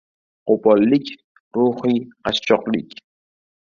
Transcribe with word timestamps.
Qo‘pollik— 0.51 1.11
ruhiy 1.59 2.01
qashshoqlik. 2.29 2.99